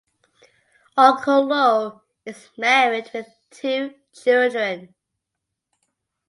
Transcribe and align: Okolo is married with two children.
Okolo 0.97 2.01
is 2.25 2.49
married 2.57 3.11
with 3.13 3.27
two 3.51 3.93
children. 4.11 4.95